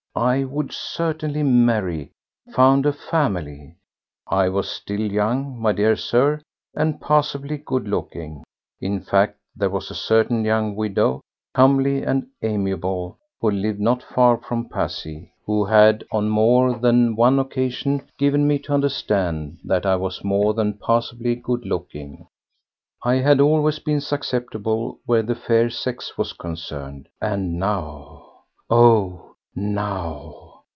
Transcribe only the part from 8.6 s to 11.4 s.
In fact there was a certain young widow,